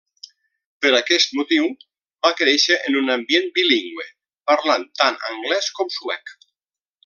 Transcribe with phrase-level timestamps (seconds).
[0.85, 1.67] Per aquest motiu,
[2.27, 4.07] va créixer en un ambient bilingüe,
[4.53, 6.37] parlant tant anglès com suec.